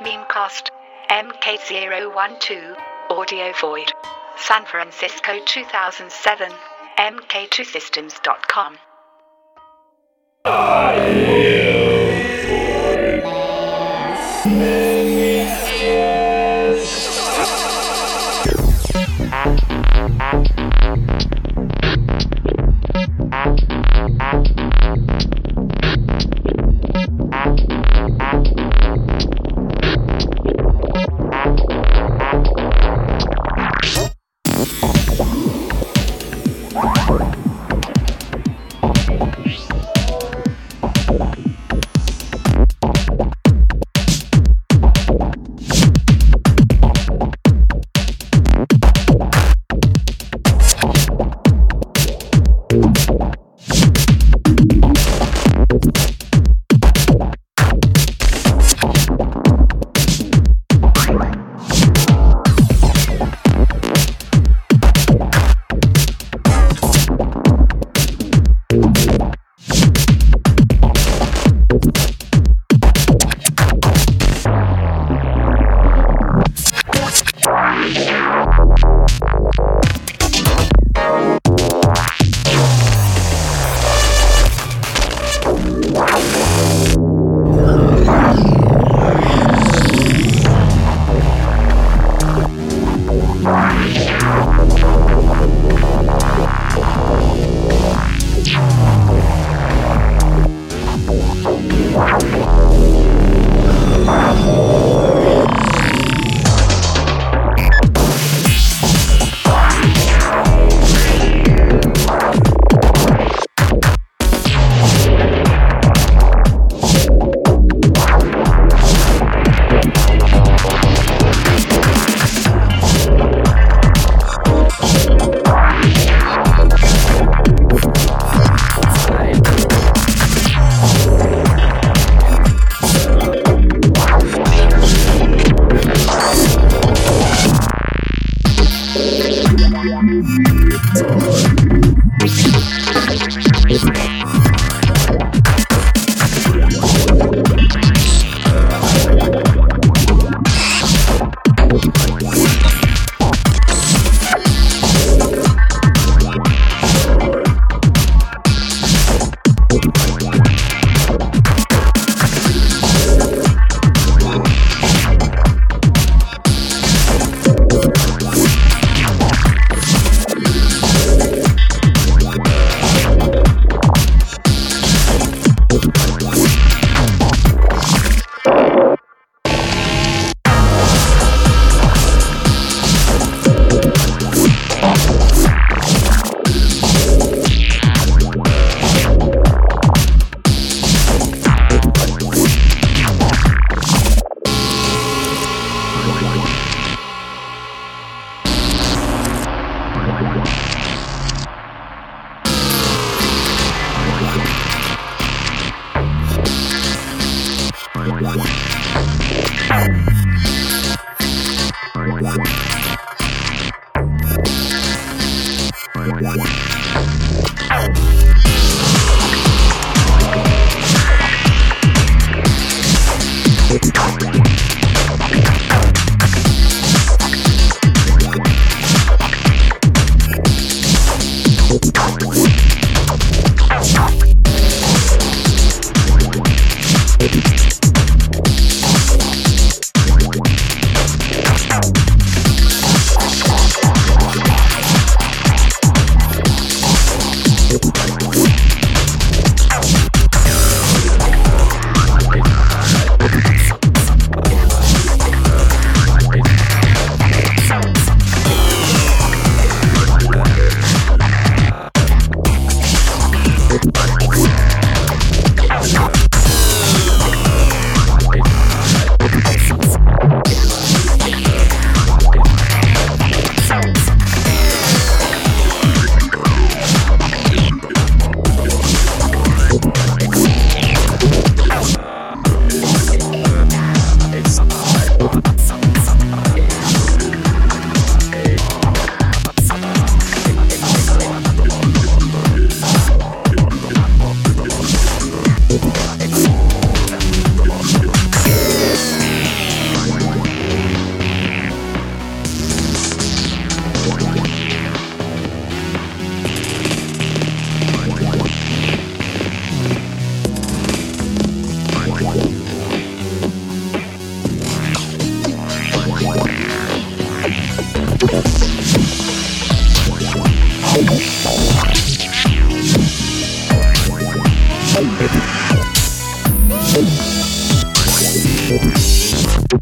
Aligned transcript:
Memecast. 0.00 0.70
MK012. 1.08 2.76
Audio 3.10 3.52
Void. 3.60 3.92
San 4.36 4.64
Francisco 4.64 5.38
2007. 5.46 6.50
MK2Systems.com. 6.98 8.78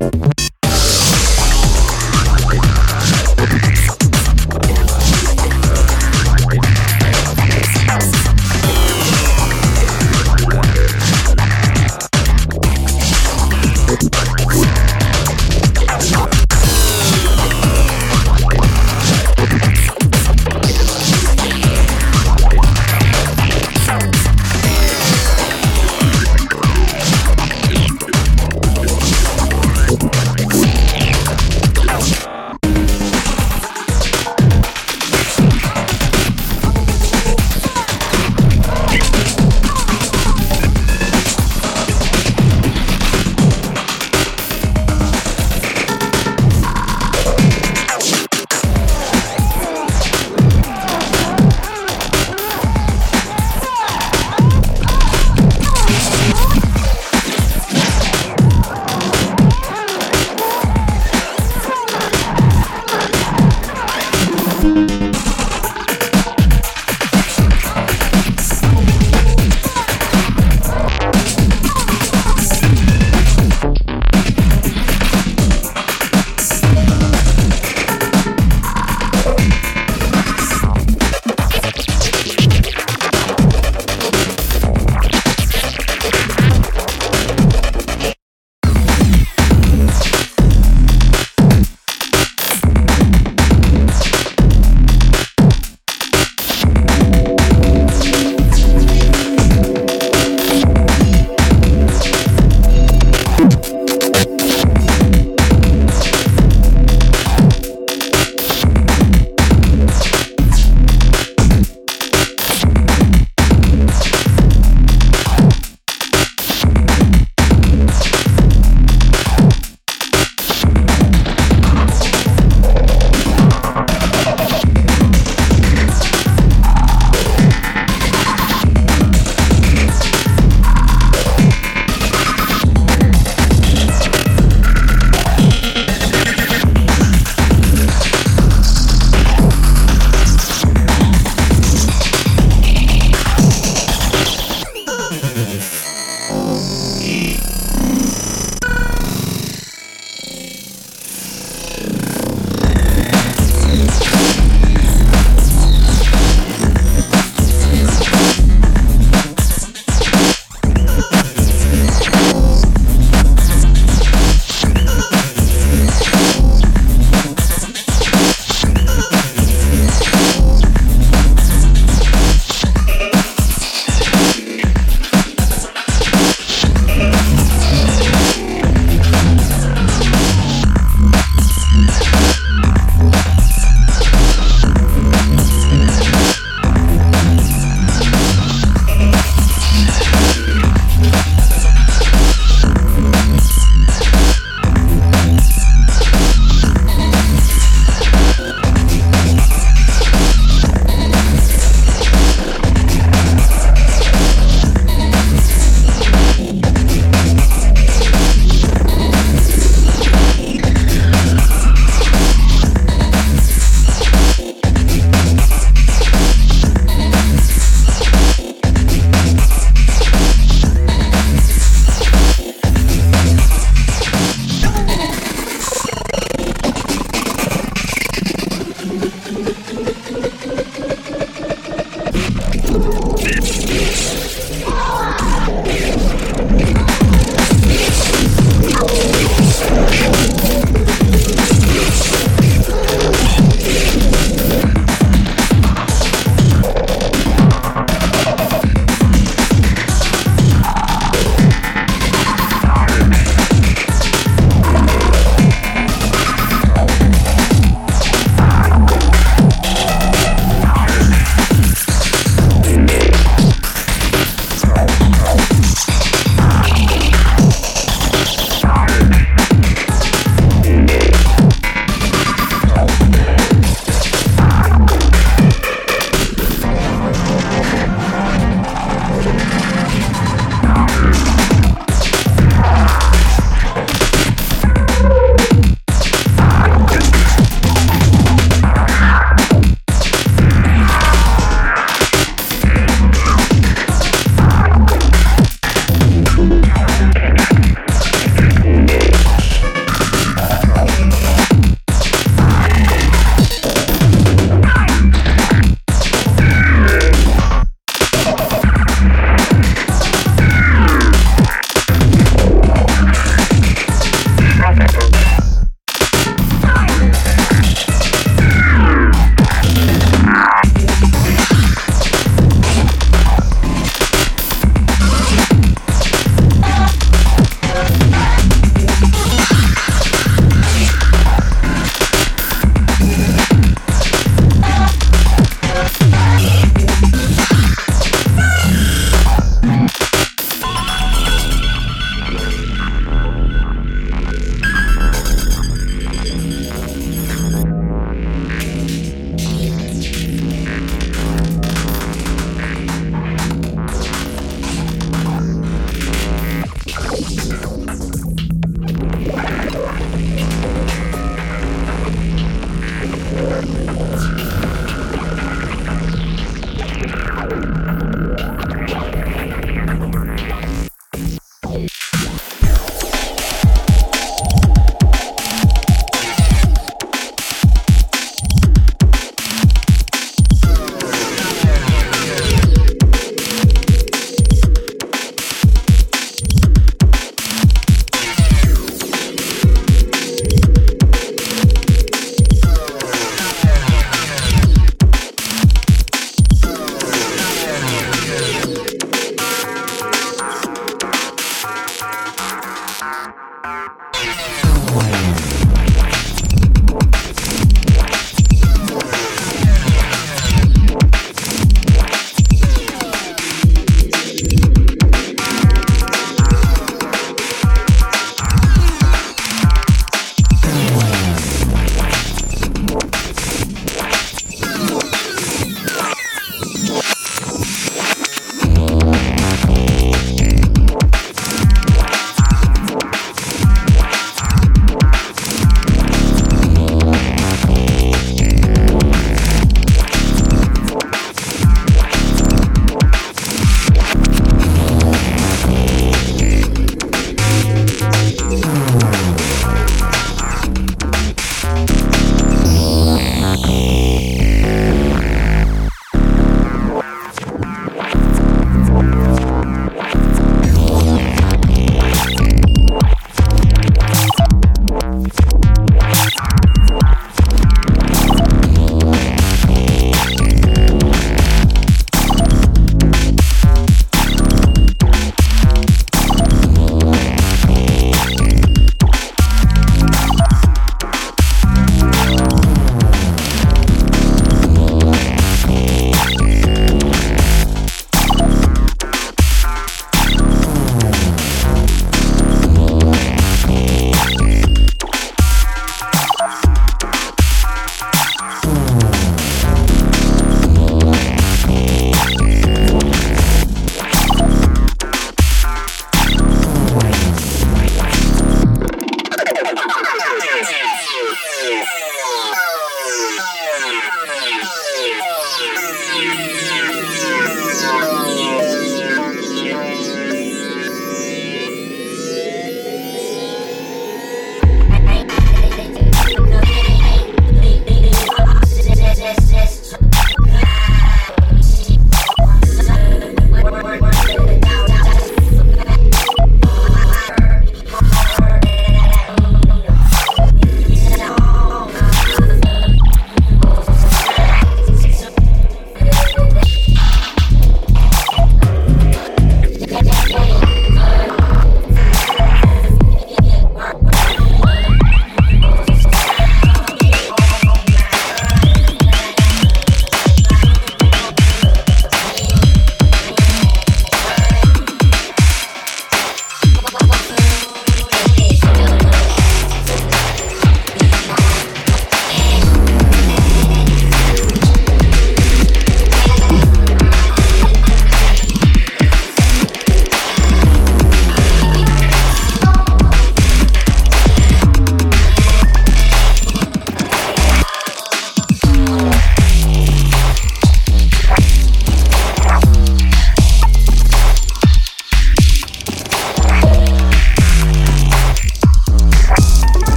Thank 0.00 0.21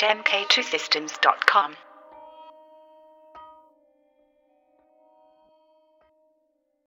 mk2systems.com. 0.00 1.87